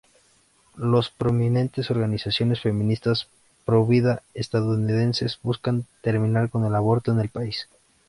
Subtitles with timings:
[0.79, 3.27] Las prominentes organizaciones feministas
[3.65, 7.69] provida estadounidenses buscan terminar con el aborto en el país.